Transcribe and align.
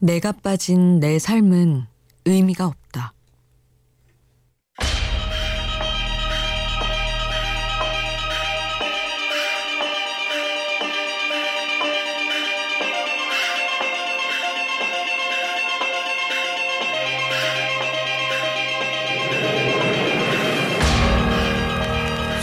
내가 0.00 0.32
빠진 0.32 1.00
내 1.00 1.18
삶은 1.18 1.86
의미가 2.24 2.66
없다. 2.66 3.12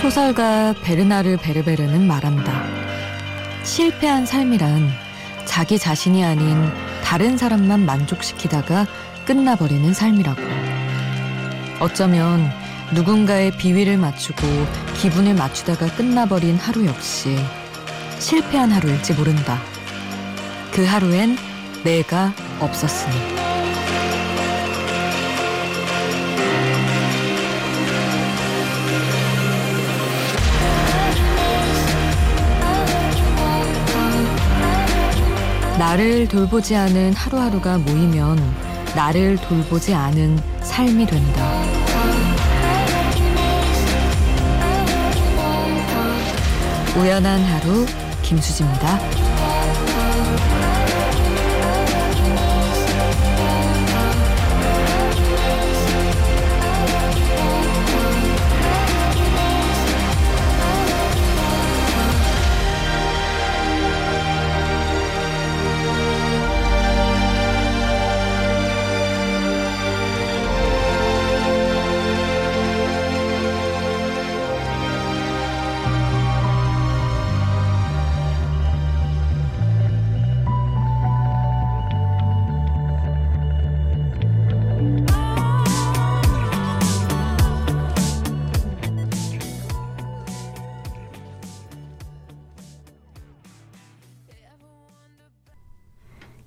소설가 0.01 0.75
베르나르 0.83 1.37
베르베르는 1.37 2.05
말한다. 2.05 2.63
실패한 3.63 4.25
삶이란 4.25 4.89
자기 5.45 5.79
자신이 5.79 6.23
아닌 6.23 6.71
다른 7.05 7.37
사람만 7.37 7.85
만족시키다가 7.85 8.87
끝나버리는 9.25 9.93
삶이라고. 9.93 10.41
어쩌면 11.79 12.51
누군가의 12.93 13.51
비위를 13.51 13.97
맞추고 13.97 14.41
기분을 14.99 15.35
맞추다가 15.35 15.85
끝나버린 15.95 16.57
하루 16.57 16.85
역시 16.87 17.37
실패한 18.19 18.71
하루일지 18.71 19.13
모른다. 19.13 19.59
그 20.71 20.83
하루엔 20.83 21.37
내가 21.83 22.33
없었으니. 22.59 23.44
나를 35.85 36.27
돌보지 36.27 36.75
않은 36.75 37.13
하루하루가 37.13 37.77
모이면 37.77 38.39
나를 38.95 39.37
돌보지 39.37 39.93
않은 39.93 40.39
삶이 40.61 41.05
된다. 41.05 41.63
우연한 46.97 47.39
하루 47.39 47.85
김수지입니다. 48.23 48.99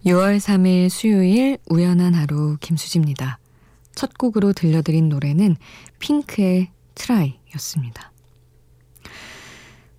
(6월 0.06 0.38
3일) 0.38 0.88
수요일 0.88 1.58
우연한 1.66 2.14
하루 2.14 2.56
김수지입니다. 2.60 3.38
첫 3.94 4.16
곡으로 4.16 4.52
들려드린 4.52 5.08
노래는 5.08 5.56
핑크의 5.98 6.70
Try였습니다. 6.94 8.12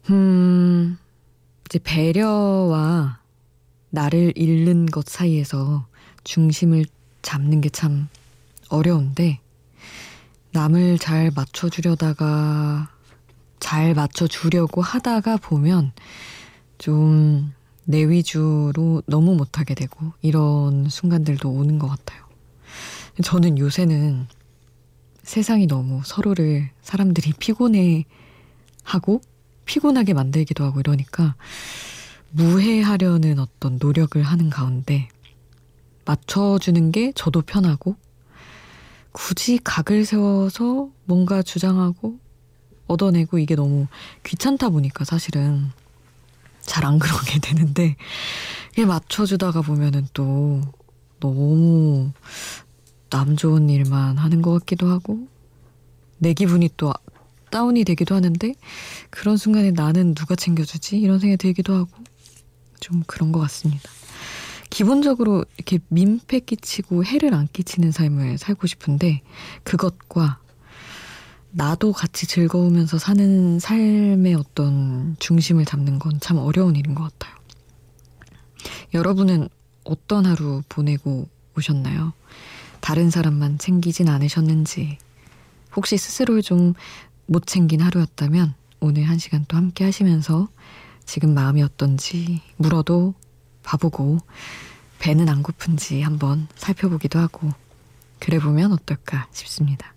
음, 0.09 0.97
이제 1.66 1.79
배려와 1.84 3.19
나를 3.90 4.34
잃는 4.35 4.85
것 4.88 5.07
사이에서 5.07 5.85
중심을 6.24 6.85
잡는 7.22 7.62
게 7.62 7.69
참 7.69 8.07
어려운데, 8.69 9.40
남을 10.51 11.00
잘 11.00 11.31
맞춰주려다가, 11.35 12.90
잘 13.59 13.94
맞춰주려고 13.94 14.81
하다가 14.81 15.38
보면 15.38 15.91
좀 16.78 17.53
내 17.89 18.07
위주로 18.07 19.01
너무 19.07 19.33
못하게 19.33 19.73
되고, 19.73 20.13
이런 20.22 20.88
순간들도 20.89 21.50
오는 21.50 21.79
것 21.79 21.88
같아요. 21.88 22.23
저는 23.23 23.57
요새는 23.57 24.27
세상이 25.23 25.66
너무 25.66 26.01
서로를 26.05 26.69
사람들이 26.83 27.33
피곤해 27.39 28.05
하고 28.83 29.22
피곤하게 29.66 30.13
만들기도 30.13 30.63
하고 30.63 30.79
이러니까 30.79 31.35
무해하려는 32.29 33.39
어떤 33.39 33.79
노력을 33.81 34.21
하는 34.21 34.51
가운데 34.51 35.09
맞춰주는 36.06 36.91
게 36.91 37.11
저도 37.16 37.41
편하고 37.41 37.95
굳이 39.11 39.59
각을 39.63 40.06
세워서 40.06 40.91
뭔가 41.06 41.41
주장하고 41.41 42.19
얻어내고 42.85 43.39
이게 43.39 43.56
너무 43.56 43.88
귀찮다 44.23 44.69
보니까 44.69 45.06
사실은 45.06 45.71
잘 46.69 46.85
안 46.85 47.00
그러게 47.00 47.40
되는데 47.41 47.96
이게 48.72 48.85
맞춰주다가 48.85 49.62
보면은 49.62 50.07
또 50.13 50.62
너무 51.19 52.12
남 53.09 53.35
좋은 53.35 53.69
일만 53.69 54.18
하는 54.18 54.41
것 54.41 54.53
같기도 54.59 54.88
하고 54.90 55.28
내 56.19 56.34
기분이 56.34 56.69
또 56.78 56.94
다운이 57.50 57.84
되기도 57.84 58.13
하는데 58.13 58.53
그런 59.09 59.35
순간에 59.35 59.72
나는 59.72 60.13
누가 60.13 60.35
챙겨주지 60.35 61.00
이런 61.00 61.18
생각이 61.18 61.38
들기도 61.38 61.74
하고 61.74 61.90
좀 62.80 63.03
그런 63.07 63.31
것 63.31 63.40
같습니다. 63.40 63.90
기본적으로 64.69 65.44
이렇게 65.57 65.80
민폐 65.88 66.40
끼치고 66.40 67.03
해를 67.03 67.34
안 67.34 67.47
끼치는 67.51 67.91
삶을 67.91 68.38
살고 68.38 68.68
싶은데 68.68 69.22
그것과 69.63 70.40
나도 71.52 71.94
같이 71.94 72.28
즐거우면서 72.28 72.98
사는 73.00 73.60
삶의 73.60 74.36
어떤 74.36 75.16
중심을 75.20 75.66
잡는 75.66 76.00
건 76.00 76.20
참 76.20 76.38
어려운 76.38 76.76
일인 76.76 76.96
것 76.96 77.04
같아요. 77.04 77.36
여러분은 78.94 79.50
어떤 79.84 80.26
하루 80.26 80.62
보내고 80.70 81.28
오셨나요? 81.58 82.14
다른 82.82 83.10
사람만 83.10 83.58
챙기진 83.58 84.10
않으셨는지, 84.10 84.98
혹시 85.76 85.98
스스로를 85.98 86.42
좀못 86.42 87.46
챙긴 87.46 87.81
하루였다면 87.81 88.54
오늘 88.80 89.04
한 89.04 89.18
시간 89.18 89.46
또 89.48 89.58
함께 89.58 89.84
하시면서 89.84 90.48
지금 91.06 91.34
마음이 91.34 91.62
어떤지 91.64 92.42
물어도 92.58 93.14
봐보고 93.64 94.20
배는 95.00 95.30
안 95.30 95.44
고픈지 95.44 96.02
한번 96.02 96.48
살펴보기도 96.56 97.20
하고 97.20 97.52
그래 98.20 98.40
보면 98.40 98.74
어떨까 98.74 99.28
싶습니다. 99.31 99.94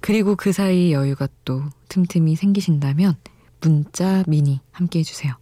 그리고 0.00 0.36
그 0.36 0.52
사이 0.52 0.92
여유가 0.92 1.28
또 1.44 1.62
틈틈이 1.88 2.36
생기신다면 2.36 3.16
문자 3.60 4.24
미니 4.26 4.60
함께 4.70 5.00
해주세요. 5.00 5.34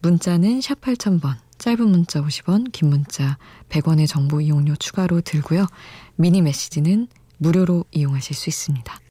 문자는 0.00 0.60
샵 0.60 0.80
8000번, 0.80 1.36
짧은 1.58 1.88
문자 1.88 2.20
50원, 2.20 2.72
긴 2.72 2.88
문자 2.88 3.38
100원의 3.68 4.08
정보 4.08 4.40
이용료 4.40 4.76
추가로 4.76 5.20
들고요. 5.20 5.66
미니 6.16 6.42
메시지는 6.42 7.08
무료로 7.38 7.84
이용하실 7.92 8.34
수 8.34 8.48
있습니다. 8.48 9.01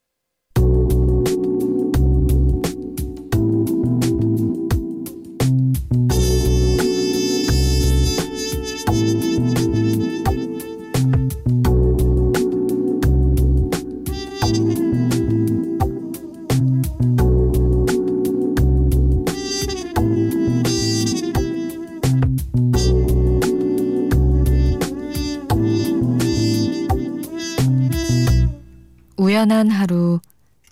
우연한 29.41 29.71
하루 29.71 30.19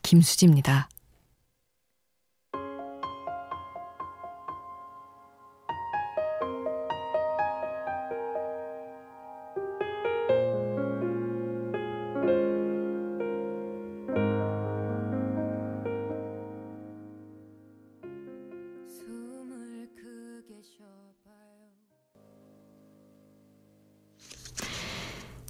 김수지입니다. 0.04 0.90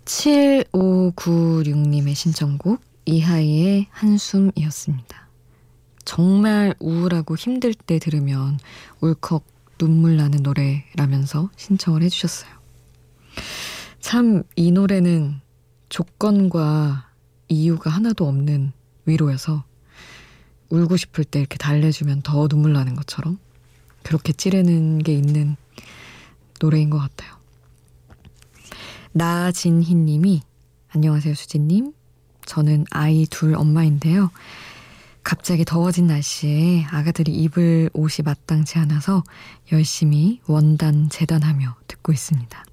7596님의 0.05 2.15
신청곡 2.15 2.88
이하이의 3.09 3.87
한숨이었습니다. 3.89 5.27
정말 6.05 6.75
우울하고 6.79 7.35
힘들 7.35 7.73
때 7.73 7.97
들으면 7.97 8.59
울컥 9.01 9.43
눈물 9.79 10.15
나는 10.17 10.43
노래라면서 10.43 11.49
신청을 11.55 12.03
해주셨어요. 12.03 12.51
참, 13.99 14.43
이 14.55 14.71
노래는 14.71 15.41
조건과 15.89 17.09
이유가 17.47 17.89
하나도 17.89 18.27
없는 18.27 18.73
위로여서 19.05 19.63
울고 20.69 20.97
싶을 20.97 21.23
때 21.23 21.39
이렇게 21.39 21.57
달래주면 21.57 22.21
더 22.21 22.47
눈물 22.47 22.73
나는 22.73 22.93
것처럼 22.93 23.39
그렇게 24.03 24.33
찌르는 24.33 24.99
게 24.99 25.13
있는 25.13 25.55
노래인 26.59 26.91
것 26.91 26.99
같아요. 26.99 27.37
나진희 29.13 29.95
님이 29.95 30.41
안녕하세요 30.89 31.33
수진님. 31.33 31.93
저는 32.49 32.85
아이 32.89 33.27
둘 33.27 33.53
엄마인데요. 33.53 34.31
갑자기 35.23 35.63
더워진 35.63 36.07
날씨에 36.07 36.85
아가들이 36.89 37.31
입을 37.31 37.91
옷이 37.93 38.23
마땅치 38.25 38.79
않아서 38.79 39.23
열심히 39.71 40.41
원단 40.47 41.09
재단하며 41.09 41.75
듣고 41.85 42.11
있습니다. 42.11 42.65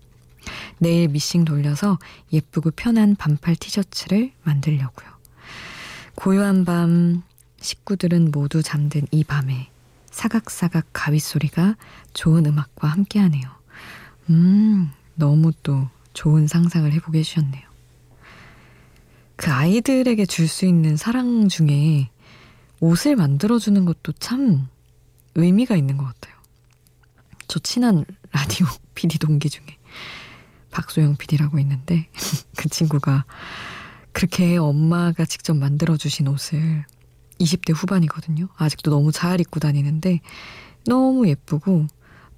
내일 0.78 1.08
미싱 1.08 1.44
돌려서 1.44 1.99
예쁘고 2.32 2.70
편한 2.70 3.17
반팔 3.17 3.56
티셔츠를 3.56 4.32
만들려고요. 4.44 5.08
고요한 6.14 6.64
밤 6.64 7.23
식구들은 7.61 8.31
모두 8.31 8.62
잠든 8.62 9.02
이 9.11 9.25
밤에 9.25 9.69
사각사각 10.11 10.87
가위 10.94 11.19
소리가 11.19 11.76
좋은 12.14 12.46
음악과 12.46 12.88
함께하네요. 12.88 13.44
음, 14.31 14.90
너무 15.17 15.52
또 15.62 15.87
좋은 16.14 16.46
상상을 16.46 16.90
해보게 16.90 17.19
해주셨네요. 17.19 17.65
그 19.36 19.50
아이들에게 19.50 20.24
줄 20.26 20.48
수 20.48 20.64
있는 20.66 20.96
사랑 20.96 21.48
중에 21.48 22.10
옷을 22.80 23.16
만들어주는 23.16 23.84
것도 23.84 24.12
참 24.18 24.68
의미가 25.34 25.76
있는 25.76 25.96
것 25.96 26.04
같아요. 26.04 26.34
저 27.48 27.58
친한 27.58 28.04
라디오 28.32 28.66
PD 28.94 29.18
동기 29.18 29.50
중에 29.50 29.64
박소영 30.70 31.16
PD라고 31.16 31.58
있는데 31.60 32.08
그 32.56 32.68
친구가 32.68 33.24
그렇게 34.12 34.56
엄마가 34.56 35.24
직접 35.26 35.54
만들어주신 35.54 36.28
옷을 36.28 36.84
20대 37.38 37.74
후반이거든요. 37.74 38.48
아직도 38.56 38.90
너무 38.90 39.12
잘 39.12 39.40
입고 39.40 39.60
다니는데 39.60 40.20
너무 40.86 41.28
예쁘고 41.28 41.86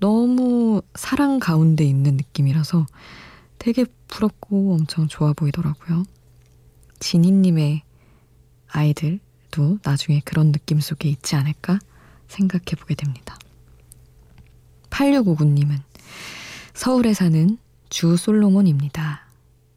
너무 0.00 0.82
사랑 0.94 1.38
가운데 1.38 1.84
있는 1.84 2.16
느낌이라서 2.16 2.86
되게 3.58 3.84
부럽고 4.08 4.74
엄청 4.74 5.06
좋아 5.08 5.32
보이더라고요. 5.32 6.04
진희님의 7.00 7.82
아이들도 8.68 9.78
나중에 9.82 10.20
그런 10.24 10.52
느낌 10.52 10.80
속에 10.80 11.08
있지 11.08 11.36
않을까 11.36 11.78
생각해 12.28 12.76
보게 12.78 12.94
됩니다. 12.94 13.38
8659님은 14.90 15.80
서울에 16.74 17.14
사는 17.14 17.58
주 17.88 18.16
솔로몬입니다. 18.16 19.26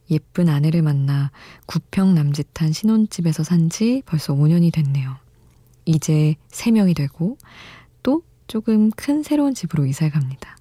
예쁜 0.10 0.50
아내를 0.50 0.82
만나 0.82 1.32
구평 1.66 2.14
남짓한 2.16 2.74
신혼집에서 2.74 3.44
산 3.44 3.70
지 3.70 4.04
벌써 4.06 4.34
5년이 4.34 4.74
됐네요. 4.74 5.16
이제 5.86 6.36
3명이 6.50 6.96
되고 6.96 7.38
또 8.04 8.24
조금 8.48 8.92
큰 8.92 9.24
새로운 9.24 9.54
집으로 9.54 9.86
이사를 9.86 10.12
갑니다. 10.12 10.58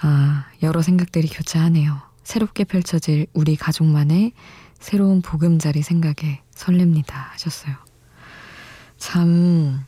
아, 0.00 0.46
여러 0.62 0.82
생각들이 0.82 1.28
교차하네요. 1.28 1.98
새롭게 2.22 2.64
펼쳐질 2.64 3.26
우리 3.32 3.56
가족만의 3.56 4.32
새로운 4.78 5.22
보금자리 5.22 5.82
생각에 5.82 6.42
설렙니다. 6.54 7.10
하셨어요. 7.10 7.74
참, 8.98 9.84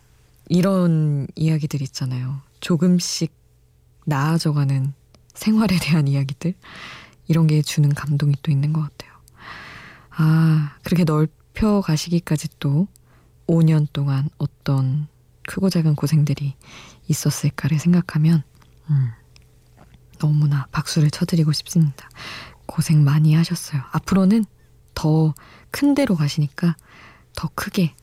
이런 0.49 1.27
이야기들 1.35 1.83
있잖아요. 1.83 2.41
조금씩 2.61 3.33
나아져가는 4.07 4.93
생활에 5.35 5.79
대한 5.81 6.09
이야기들. 6.09 6.55
이런 7.29 7.47
게 7.47 7.63
주는 7.63 7.89
감동이 7.91 8.35
또 8.43 8.51
있는 8.51 8.73
것 8.73 8.81
같아요. 8.81 9.13
아, 10.11 10.77
그렇게 10.83 11.05
넓혀 11.05 11.81
가시기까지 11.81 12.49
또 12.59 12.89
5년 13.47 13.87
동안 13.93 14.29
어떤 14.39 15.07
크고 15.47 15.71
작은 15.71 15.95
고생들이 15.95 16.55
있었을까를 17.07 17.79
생각하면, 17.79 18.43
음, 18.91 19.11
너무나 20.19 20.67
박수를 20.73 21.11
쳐드리고 21.11 21.53
싶습니다. 21.53 22.09
고생 22.67 23.05
많이 23.05 23.35
하셨어요. 23.35 23.83
앞으로는 23.93 24.45
더 24.99 25.33
큰 25.71 25.95
데로 25.95 26.17
가시니까 26.17 26.77
더 27.37 27.51
크게 27.55 27.95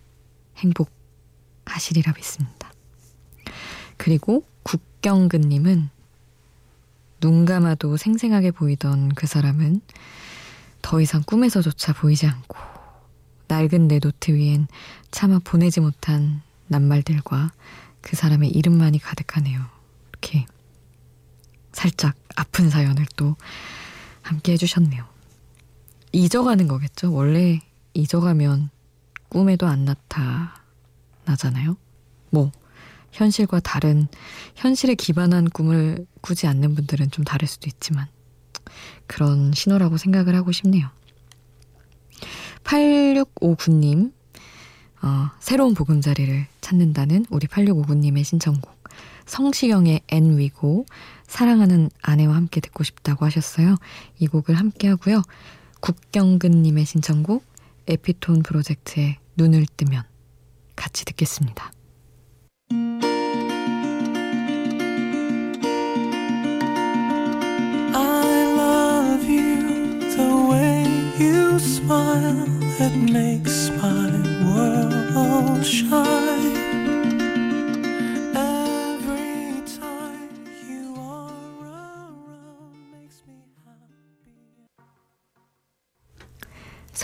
행복하시리라 0.58 2.14
믿습니다. 2.14 2.72
그리고 3.98 4.44
국경근님은 4.64 5.90
눈 7.20 7.46
감아도 7.46 7.98
생생하게 7.98 8.52
보이던 8.52 9.10
그 9.10 9.28
사람은 9.28 9.82
더 10.82 11.02
이상 11.02 11.24
꿈에서조차 11.26 11.94
보이지 11.94 12.28
않고 12.28 12.58
낡은 13.48 13.88
내 13.88 14.00
노트 14.00 14.32
위엔 14.32 14.68
차마 15.12 15.40
보내지 15.40 15.80
못한 15.80 16.42
낱말들과 16.68 17.52
그 18.02 18.16
사람의 18.16 18.52
이름만이 18.52 19.00
가득하네요. 19.00 19.66
이렇게 20.12 20.46
살짝 21.72 22.16
아픈 22.36 22.70
사연을 22.70 23.06
또 23.16 23.36
함께 24.22 24.54
해주셨네요. 24.54 25.15
잊어가는 26.16 26.70
거겠죠? 26.70 27.12
원래 27.12 27.60
잊어가면 27.94 28.70
꿈에도 29.28 29.68
안 29.68 29.84
나타나잖아요? 31.26 31.76
뭐, 32.30 32.52
현실과 33.12 33.60
다른 33.60 34.08
현실에 34.56 34.96
기반한 34.96 35.50
꿈을 35.50 36.06
꾸지 36.22 36.48
않는 36.48 36.74
분들은 36.76 37.12
좀 37.12 37.26
다를 37.26 37.50
수도 37.50 37.68
있지만 37.68 38.08
그런 39.08 39.52
신호라고 39.54 39.98
생각을 39.98 40.36
하고 40.36 40.54
싶네요. 40.54 40.90
8659님 42.64 44.14
어, 45.02 45.32
새로운 45.40 45.74
보금자리를 45.74 46.48
찾는다는 46.62 47.26
우리 47.30 47.46
8659님의 47.48 48.24
신청곡 48.24 48.74
성시경의 49.26 50.02
And 50.08 50.38
We 50.38 50.62
Go 50.62 50.86
사랑하는 51.28 51.90
아내와 52.02 52.36
함께 52.36 52.62
듣고 52.62 52.84
싶다고 52.84 53.26
하셨어요. 53.26 53.76
이 54.18 54.28
곡을 54.28 54.56
함께 54.56 54.88
하고요. 54.88 55.22
국경근님의 55.86 56.84
신청곡 56.84 57.46
에피톤 57.86 58.42
프로젝트의 58.42 59.20
눈을 59.38 59.68
뜨면 59.78 60.04
같이 60.76 61.06
듣겠습니다. 61.06 61.72
smile, 71.60 72.48
it 72.80 72.96
makes 73.12 73.70
my 73.70 74.10
world 74.44 75.64
shine. 75.64 76.05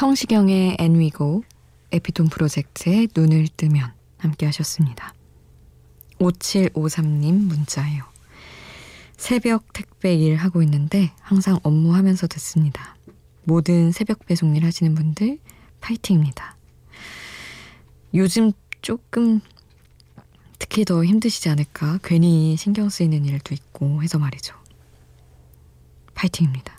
성시경의 0.02 0.78
엔위고 0.80 1.44
에피톤 1.92 2.30
프로젝트의 2.30 3.08
눈을 3.16 3.48
뜨면 3.56 3.94
함께 4.18 4.48
하셨습니다. 4.48 5.14
5753님 6.18 7.34
문자예요. 7.34 8.04
새벽 9.16 9.72
택배 9.74 10.16
일 10.16 10.38
하고 10.38 10.64
있는데 10.64 11.12
항상 11.22 11.60
업무하면서 11.62 12.26
듣습니다. 12.30 12.96
모든 13.44 13.92
새벽 13.92 14.26
배송 14.26 14.56
일 14.56 14.66
하시는 14.66 14.96
분들 14.96 15.38
파이팅입니다. 15.82 16.58
요즘 18.16 18.54
조금 18.82 19.40
특히 20.58 20.84
더 20.84 21.06
힘드시지 21.06 21.48
않을까? 21.48 22.00
괜히 22.04 22.58
신경 22.58 22.90
쓰이는 22.90 23.24
일도 23.24 23.54
있고 23.54 24.02
해서 24.02 24.18
말이죠. 24.18 24.56
파이팅입니다. 26.16 26.76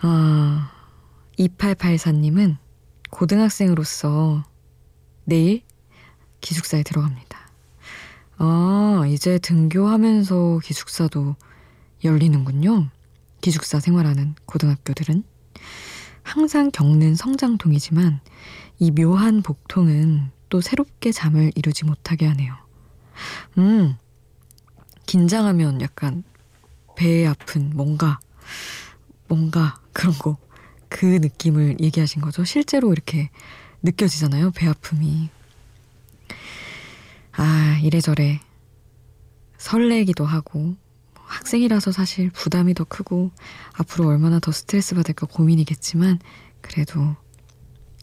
아, 0.00 0.73
2884님은 1.38 2.56
고등학생으로서 3.10 4.44
내일 5.24 5.62
기숙사에 6.40 6.82
들어갑니다. 6.82 7.38
아, 8.38 9.04
이제 9.08 9.38
등교하면서 9.38 10.60
기숙사도 10.62 11.36
열리는군요. 12.02 12.88
기숙사 13.40 13.80
생활하는 13.80 14.34
고등학교들은 14.46 15.24
항상 16.22 16.70
겪는 16.70 17.14
성장통이지만 17.14 18.20
이 18.78 18.90
묘한 18.90 19.42
복통은 19.42 20.30
또 20.48 20.60
새롭게 20.60 21.12
잠을 21.12 21.52
이루지 21.54 21.84
못하게 21.84 22.26
하네요. 22.26 22.54
음, 23.58 23.96
긴장하면 25.06 25.80
약간 25.80 26.24
배에 26.96 27.26
아픈 27.26 27.70
뭔가, 27.74 28.20
뭔가 29.28 29.80
그런 29.92 30.14
거. 30.14 30.36
그 30.94 31.06
느낌을 31.06 31.80
얘기하신 31.80 32.22
거죠. 32.22 32.44
실제로 32.44 32.92
이렇게 32.92 33.28
느껴지잖아요. 33.82 34.52
배 34.52 34.68
아픔이. 34.68 35.28
아, 37.32 37.80
이래저래 37.82 38.38
설레기도 39.58 40.24
하고 40.24 40.76
학생이라서 41.14 41.90
사실 41.90 42.30
부담이 42.30 42.74
더 42.74 42.84
크고 42.84 43.32
앞으로 43.72 44.06
얼마나 44.06 44.38
더 44.38 44.52
스트레스 44.52 44.94
받을까 44.94 45.26
고민이겠지만 45.26 46.20
그래도 46.60 47.16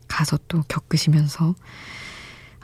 가서 0.10 0.38
또 0.50 0.62
겪으시면서 0.68 1.56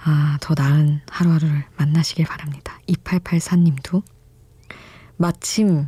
아, 0.03 0.37
더 0.41 0.55
나은 0.57 0.99
하루하루를 1.09 1.63
만나시길 1.77 2.25
바랍니다. 2.25 2.77
2884님도 2.89 4.03
마침 5.15 5.87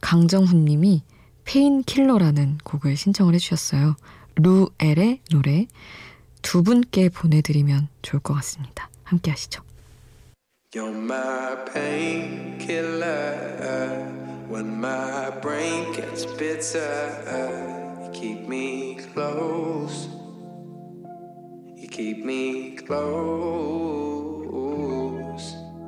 강정훈 0.00 0.64
님이 0.64 1.02
Painkiller라는 1.44 2.58
곡을 2.64 2.96
신청을 2.96 3.34
해주셨어요. 3.34 3.96
루엘의 4.36 5.20
노래 5.30 5.66
두 6.42 6.62
분께 6.62 7.08
보내드리면 7.08 7.88
좋을 8.02 8.20
것 8.20 8.34
같습니다. 8.34 8.90
함께 9.04 9.30
하시죠. 9.30 9.62
You're 10.74 10.92
my 10.92 11.64
painkiller 11.72 13.04
when 14.50 14.76
my 14.78 15.30
brain 15.40 15.92
gets 15.92 16.26
bitter. 16.36 16.82
You 18.02 18.10
keep 18.12 18.40
me 18.48 18.96
close. 19.12 20.08
You 21.76 21.88
keep 21.88 22.24
me 22.24 22.74
close. 22.74 24.24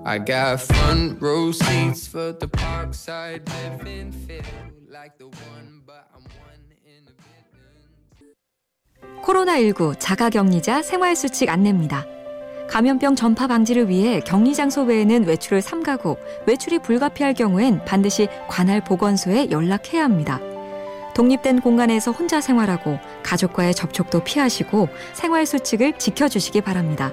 I 0.05 0.19
got 0.19 0.61
front 0.61 1.21
row 1.21 1.51
seats 1.51 2.07
for 2.07 2.33
the 2.33 2.47
parkside 2.47 3.43
living 3.49 4.13
feel 4.13 4.76
like 4.97 5.19
the 5.19 5.29
one, 5.53 5.83
but 5.85 6.09
I'm 6.15 6.25
one 6.41 6.65
in 6.87 7.05
a 7.05 7.15
billion. 7.53 8.33
코로나19 9.23 9.97
자가격리자 9.99 10.83
생활수칙 10.83 11.51
안내입니다. 11.51 12.07
감염병 12.69 13.15
전파 13.15 13.47
방지를 13.47 13.89
위해 13.89 14.21
격리 14.21 14.55
장소 14.55 14.83
외에는 14.83 15.27
외출을 15.27 15.63
삼가고 15.63 16.19
외출이 16.47 16.81
불가피할 16.81 17.35
경우엔 17.35 17.85
반드시 17.85 18.29
관할 18.49 18.83
보건소에 18.83 19.51
연락해야 19.51 20.03
합니다. 20.03 20.41
독립된 21.15 21.61
공간에서 21.61 22.11
혼자 22.11 22.41
생활하고 22.41 22.99
가족과의 23.23 23.75
접촉도 23.75 24.25
피하시고 24.25 24.89
생활 25.15 25.47
수칙을 25.47 25.99
지켜주시기 25.99 26.63
바랍니다. 26.63 27.13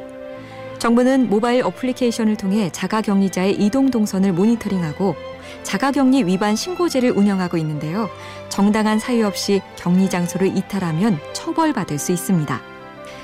정부는 0.79 1.29
모바일 1.29 1.63
어플리케이션을 1.63 2.35
통해 2.35 2.69
자가 2.71 3.01
격리자의 3.01 3.53
이동 3.53 3.89
동선을 3.91 4.33
모니터링하고 4.33 5.15
자가격리 5.63 6.25
위반 6.25 6.55
신고제를 6.55 7.11
운영하고 7.11 7.57
있는데요. 7.57 8.09
정당한 8.49 8.99
사유 8.99 9.25
없이 9.25 9.61
격리 9.75 10.09
장소를 10.09 10.57
이탈하면 10.57 11.19
처벌받을 11.33 11.99
수 11.99 12.11
있습니다. 12.11 12.61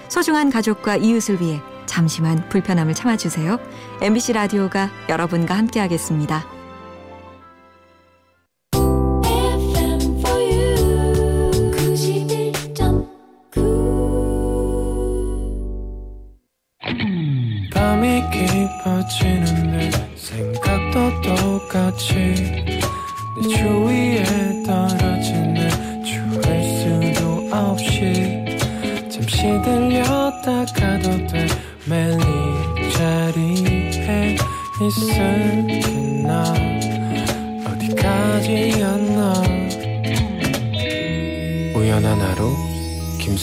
소중한 0.08 0.50
가족과 0.50 0.98
이웃을 0.98 1.42
위해 1.42 1.62
잠시만 1.86 2.50
불편함을 2.50 2.94
참아주세요. 2.94 3.60
MBC 4.02 4.34
라디오가 4.34 4.90
여러분과 5.10 5.56
함께하겠습니다. 5.56 6.59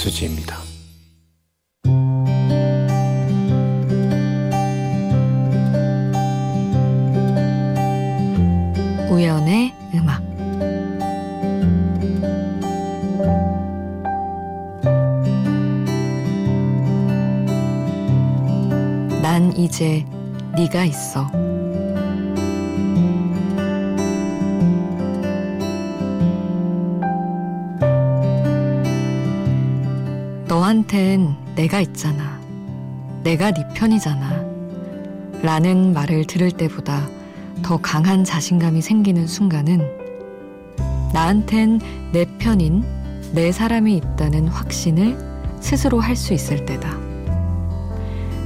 김수지입니다. 0.07 0.57
우연의 9.11 9.73
음악 9.95 10.23
난 19.23 19.53
이제 19.57 20.05
네가 20.55 20.85
있어. 20.85 21.29
너한텐 30.67 31.37
내가 31.55 31.81
있잖아. 31.81 32.41
내가 33.23 33.53
네 33.53 33.63
편이잖아. 33.75 34.45
라는 35.41 35.93
말을 35.93 36.25
들을 36.25 36.51
때보다 36.51 37.09
더 37.63 37.77
강한 37.77 38.25
자신감이 38.25 38.83
생기는 38.83 39.29
순간은 39.29 39.81
나한텐 41.13 42.11
내 42.13 42.25
편인 42.39 42.83
내 43.33 43.53
사람이 43.53 43.97
있다는 43.97 44.49
확신을 44.49 45.17
스스로 45.61 46.01
할 46.01 46.17
수 46.17 46.35
있을 46.35 46.67
때다. 46.67 46.99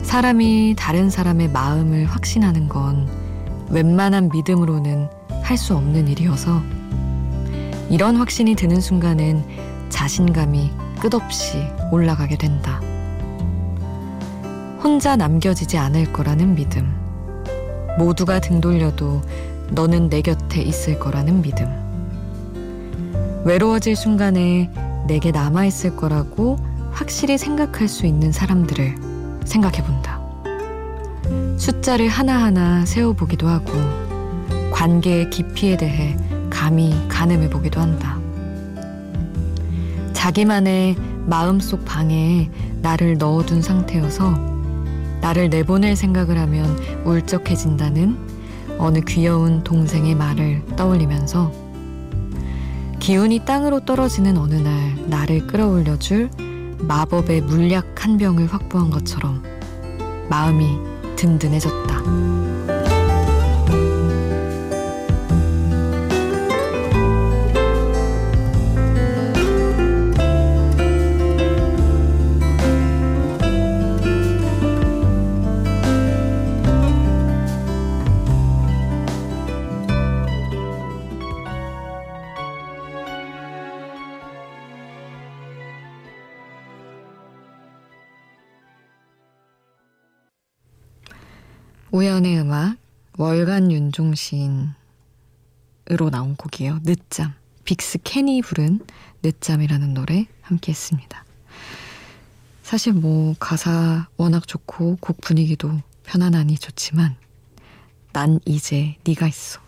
사람이 0.03 0.75
다른 0.77 1.09
사람의 1.09 1.49
마음을 1.49 2.05
확신하는 2.05 2.69
건 2.69 3.09
웬만한 3.71 4.29
믿음으로는 4.31 5.09
할 5.43 5.57
수 5.57 5.75
없는 5.75 6.07
일이어서 6.07 6.61
이런 7.89 8.17
확신이 8.17 8.55
드는 8.57 8.79
순간엔 8.83 9.43
자신감이 9.89 10.89
끝없이 11.00 11.66
올라가게 11.90 12.37
된다. 12.37 12.80
혼자 14.83 15.16
남겨지지 15.16 15.78
않을 15.78 16.12
거라는 16.12 16.54
믿음. 16.54 16.95
모두가 17.99 18.40
등 18.40 18.61
돌려도 18.61 19.23
너는 19.71 20.11
내 20.11 20.21
곁에 20.21 20.61
있을 20.61 20.99
거라는 20.99 21.42
믿음. 21.42 21.80
외로워질 23.45 23.97
순간에 23.97 24.71
내게 25.07 25.30
남아있을 25.30 25.97
거라고 25.97 26.59
확실히 26.92 27.38
생각할 27.38 27.88
수 27.88 28.04
있는 28.07 28.30
사람들을 28.30 28.97
생각해 29.45 29.83
본다. 29.83 30.21
숫자를 31.57 32.09
하나하나 32.09 32.85
세어보기도 32.85 33.49
하고 33.49 33.73
관계의 34.71 35.30
깊이에 35.30 35.76
대해 35.76 36.16
감히 36.50 36.95
가늠해 37.09 37.49
보기도 37.49 37.80
한다. 37.80 38.20
자기만의 40.21 40.97
마음속 41.25 41.83
방에 41.87 42.50
나를 42.83 43.17
넣어둔 43.17 43.62
상태여서 43.62 44.33
나를 45.23 45.49
내보낼 45.49 45.97
생각을 45.97 46.37
하면 46.37 46.79
울적해진다는 47.07 48.19
어느 48.77 49.00
귀여운 49.00 49.65
동생의 49.65 50.15
말을 50.15 50.62
떠올리면서 50.77 51.50
기운이 52.99 53.47
땅으로 53.47 53.87
떨어지는 53.87 54.37
어느 54.37 54.57
날 54.57 54.95
나를 55.07 55.47
끌어올려줄 55.47 56.29
마법의 56.81 57.41
물약 57.41 58.05
한 58.05 58.19
병을 58.19 58.47
확보한 58.53 58.91
것처럼 58.91 59.43
마음이 60.29 60.67
든든해졌다. 61.17 62.50
우연의 91.92 92.38
음악 92.38 92.76
월간 93.18 93.73
윤종신으로 93.73 94.75
나온 96.12 96.37
곡이에요. 96.37 96.80
늦잠. 96.85 97.35
빅스 97.64 97.99
캔이 98.04 98.42
부른 98.42 98.80
늦잠이라는 99.23 99.94
노래 99.94 100.26
함께 100.40 100.70
했습니다. 100.70 101.25
사실 102.62 102.92
뭐 102.92 103.35
가사 103.40 104.09
워낙 104.16 104.47
좋고 104.47 104.99
곡 105.00 105.20
분위기도 105.20 105.80
편안하니 106.04 106.59
좋지만 106.59 107.16
난 108.12 108.38
이제 108.44 108.97
네가 109.04 109.26
있어. 109.26 109.61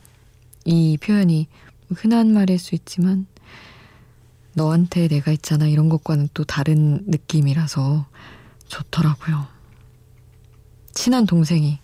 이 0.65 0.97
표현이 0.99 1.49
흔한 1.91 2.33
말일 2.33 2.61
수 2.61 2.77
있지만 2.77 3.27
너한테 4.55 5.09
내가 5.09 5.33
있잖아 5.33 5.67
이런 5.67 5.89
것과는 5.89 6.29
또 6.35 6.45
다른 6.45 7.03
느낌이라서 7.07 8.07
좋더라고요. 8.69 9.49
친한 10.95 11.27
동생이 11.27 11.82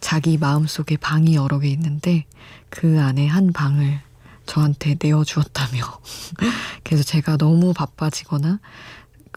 자기 0.00 0.38
마음속에 0.38 0.96
방이 0.96 1.34
여러 1.34 1.58
개 1.58 1.68
있는데 1.68 2.24
그 2.68 3.00
안에 3.00 3.26
한 3.26 3.52
방을 3.52 4.00
저한테 4.46 4.96
내어주었다며. 5.00 5.80
그래서 6.82 7.04
제가 7.04 7.36
너무 7.36 7.72
바빠지거나 7.72 8.60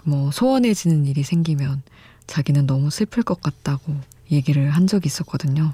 뭐 0.06 0.32
소원해지는 0.32 1.06
일이 1.06 1.24
생기면 1.24 1.84
자기는 2.26 2.66
너무 2.66 2.90
슬플 2.90 3.24
것 3.24 3.42
같다고 3.42 3.96
얘기를 4.32 4.72
한 4.72 4.88
적이 4.88 5.08
있었거든요. 5.08 5.74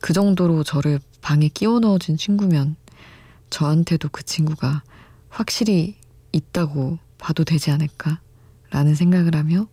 그 0.00 0.12
정도로 0.12 0.64
저를 0.64 1.00
방에 1.20 1.48
끼워 1.48 1.80
넣어준 1.80 2.16
친구면 2.16 2.76
저한테도 3.50 4.08
그 4.10 4.24
친구가 4.24 4.82
확실히 5.28 5.96
있다고 6.32 6.98
봐도 7.18 7.44
되지 7.44 7.70
않을까라는 7.70 8.94
생각을 8.94 9.34
하며 9.34 9.66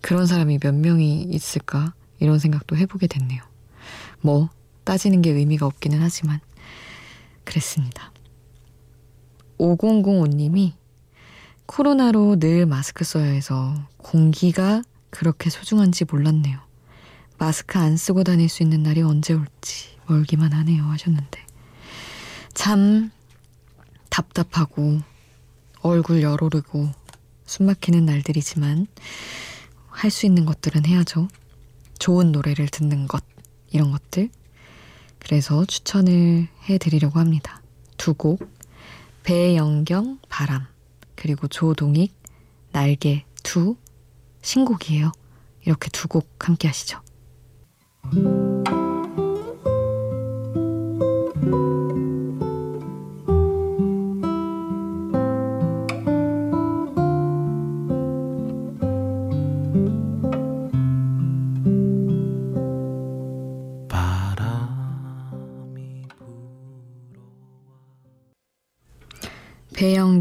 그런 0.00 0.26
사람이 0.26 0.58
몇 0.58 0.74
명이 0.74 1.22
있을까 1.30 1.94
이런 2.20 2.38
생각도 2.38 2.76
해보게 2.76 3.06
됐네요. 3.06 3.42
뭐 4.20 4.48
따지는 4.84 5.22
게 5.22 5.30
의미가 5.30 5.66
없기는 5.66 6.00
하지만 6.00 6.40
그랬습니다. 7.44 8.12
5005님이 9.58 10.72
코로나로 11.66 12.38
늘 12.38 12.66
마스크 12.66 13.04
써야 13.04 13.26
해서 13.30 13.74
공기가 13.98 14.82
그렇게 15.10 15.50
소중한지 15.50 16.04
몰랐네요. 16.04 16.58
마스크 17.38 17.78
안 17.78 17.96
쓰고 17.96 18.24
다닐 18.24 18.48
수 18.48 18.62
있는 18.62 18.82
날이 18.82 19.02
언제 19.02 19.34
올지 19.34 19.96
멀기만 20.06 20.52
하네요 20.52 20.84
하셨는데 20.84 21.46
참 22.52 23.10
답답하고 24.10 25.00
얼굴 25.80 26.22
열오르고 26.22 26.90
숨 27.46 27.66
막히는 27.66 28.04
날들이지만 28.04 28.86
할 29.88 30.10
수 30.10 30.26
있는 30.26 30.44
것들은 30.46 30.86
해야죠. 30.86 31.28
좋은 32.00 32.32
노래를 32.32 32.66
듣는 32.68 33.06
것 33.06 33.22
이런 33.70 33.92
것들 33.92 34.30
그래서 35.20 35.64
추천을 35.64 36.48
해드리려고 36.68 37.20
합니다. 37.20 37.62
두 37.96 38.14
곡 38.14 38.40
배영경 39.22 40.18
바람 40.28 40.66
그리고 41.14 41.46
조동익 41.46 42.14
날개 42.72 43.24
두 43.44 43.76
신곡이에요. 44.42 45.12
이렇게 45.64 45.88
두 45.90 46.08
곡 46.08 46.26
함께 46.48 46.66
하시죠. 46.68 47.00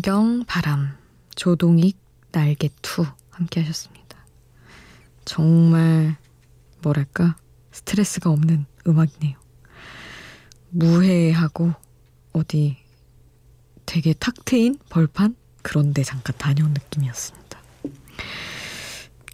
배영경 0.09 0.43
바람 0.47 0.97
조동익 1.35 1.99
날개투 2.31 3.05
함께 3.29 3.61
하셨습니다. 3.61 4.25
정말 5.23 6.17
뭐랄까 6.81 7.37
스트레스가 7.71 8.31
없는 8.31 8.65
음악이네요. 8.87 9.37
무해하고 10.71 11.73
어디 12.33 12.77
되게 13.85 14.13
탁 14.13 14.33
트인 14.45 14.79
벌판 14.89 15.35
그런 15.61 15.93
데 15.93 16.03
잠깐 16.03 16.35
다녀온 16.39 16.73
느낌이었습니다. 16.73 17.61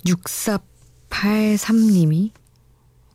6483님이 0.06 2.32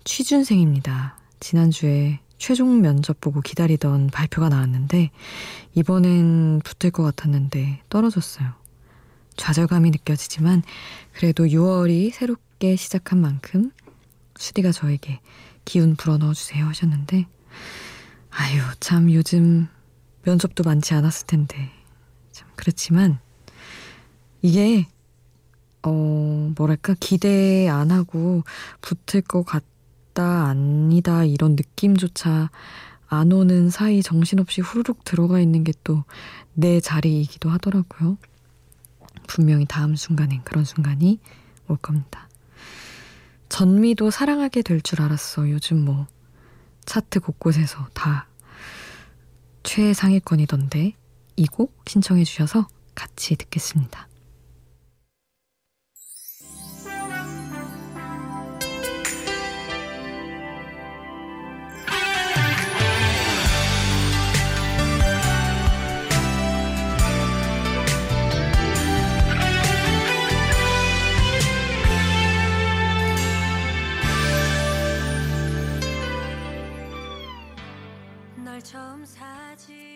취준생입니다. 0.05 1.19
지난주에 1.41 2.21
최종 2.41 2.81
면접 2.81 3.21
보고 3.21 3.43
기다리던 3.43 4.07
발표가 4.09 4.49
나왔는데 4.49 5.11
이번엔 5.75 6.63
붙을 6.65 6.91
것 6.91 7.03
같았는데 7.03 7.83
떨어졌어요. 7.91 8.55
좌절감이 9.37 9.91
느껴지지만 9.91 10.63
그래도 11.13 11.45
6월이 11.45 12.11
새롭게 12.11 12.77
시작한 12.77 13.21
만큼 13.21 13.71
수디가 14.37 14.73
저에게 14.73 15.21
기운 15.67 15.97
불어 15.97 16.17
넣어 16.17 16.33
주세요 16.33 16.65
하셨는데 16.65 17.27
아유 18.31 18.63
참 18.81 19.13
요즘 19.13 19.69
면접도 20.23 20.65
많지 20.65 20.95
않았을 20.95 21.27
텐데 21.27 21.71
참 22.33 22.49
그렇지만 22.57 23.19
이게 24.41 24.87
어 25.83 26.53
뭐랄까 26.57 26.95
기대 26.99 27.69
안 27.69 27.91
하고 27.91 28.45
붙을 28.81 29.21
것 29.23 29.45
같. 29.45 29.63
맞다, 30.11 30.47
아니다, 30.49 31.25
이런 31.25 31.53
느낌조차 31.53 32.51
안 33.09 33.33
오는 33.33 33.71
사이 33.71 34.03
정신없이 34.03 34.61
후루룩 34.61 35.05
들어가 35.05 35.41
있는 35.41 35.65
게 35.65 35.73
또 35.85 36.05
내 36.55 36.81
자리이기도 36.81 37.49
하더라고요. 37.49 38.19
분명히 39.27 39.65
다음 39.67 39.97
순간엔 39.97 40.43
그런 40.43 40.65
순간이 40.65 41.21
올 41.69 41.77
겁니다. 41.79 42.29
전미도 43.49 44.11
사랑하게 44.11 44.63
될 44.63 44.81
줄 44.83 45.01
알았어. 45.01 45.49
요즘 45.51 45.85
뭐 45.85 46.07
차트 46.85 47.21
곳곳에서 47.21 47.87
다 47.95 48.27
최상위권이던데 49.63 50.95
이 51.37 51.47
곡 51.47 51.83
신청해 51.87 52.25
주셔서 52.25 52.69
같이 52.95 53.37
듣겠습니다. 53.37 54.10
사지 79.07 79.90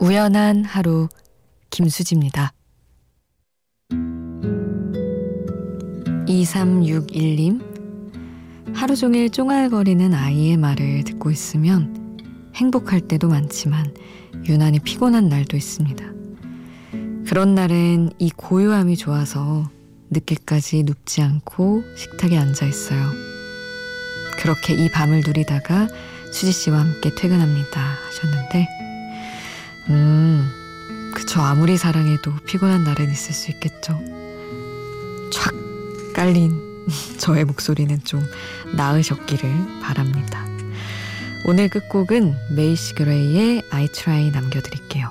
우연한 0.00 0.64
하루 0.64 1.08
김수지입니다. 1.68 2.54
2361님 6.26 7.60
하루 8.74 8.96
종일 8.96 9.28
쫑알거리는 9.28 10.14
아이의 10.14 10.56
말을 10.56 11.04
듣고 11.04 11.30
있으면 11.30 12.18
행복할 12.54 13.02
때도 13.02 13.28
많지만 13.28 13.94
유난히 14.48 14.78
피곤한 14.78 15.28
날도 15.28 15.58
있습니다. 15.58 16.02
그런 17.26 17.54
날엔 17.54 18.12
이 18.18 18.30
고요함이 18.30 18.96
좋아서 18.96 19.68
늦게까지 20.08 20.84
눕지 20.84 21.20
않고 21.20 21.84
식탁에 21.94 22.38
앉아 22.38 22.64
있어요. 22.64 23.06
그렇게 24.38 24.74
이 24.74 24.90
밤을 24.90 25.20
누리다가 25.26 25.88
수지 26.32 26.52
씨와 26.52 26.80
함께 26.80 27.14
퇴근합니다 27.14 27.80
하셨는데 28.06 28.79
음, 29.90 31.12
그쵸. 31.14 31.40
아무리 31.40 31.76
사랑해도 31.76 32.36
피곤한 32.46 32.84
날은 32.84 33.10
있을 33.10 33.32
수 33.34 33.50
있겠죠. 33.50 34.00
촥 35.32 36.14
깔린 36.14 36.70
저의 37.18 37.44
목소리는 37.44 38.02
좀 38.04 38.24
나으셨기를 38.74 39.80
바랍니다. 39.82 40.44
오늘 41.44 41.68
끝곡은 41.68 42.34
메이시 42.54 42.94
그레이의 42.94 43.62
I 43.70 43.88
Try 43.88 44.30
남겨드릴게요. 44.30 45.10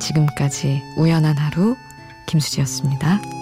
지금까지 0.00 0.82
우연한 0.96 1.36
하루 1.36 1.76
김수지였습니다. 2.26 3.39